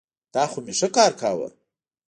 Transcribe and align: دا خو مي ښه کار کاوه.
دا 0.33 0.43
خو 0.51 0.59
مي 0.65 0.73
ښه 0.79 0.87
کار 0.97 1.11
کاوه. 1.21 1.47